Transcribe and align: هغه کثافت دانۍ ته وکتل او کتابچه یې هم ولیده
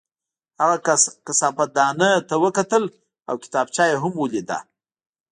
هغه 0.61 0.77
کثافت 1.27 1.69
دانۍ 1.77 2.13
ته 2.29 2.35
وکتل 2.45 2.83
او 3.29 3.35
کتابچه 3.43 3.83
یې 3.89 3.95
هم 4.03 4.13
ولیده 4.17 4.59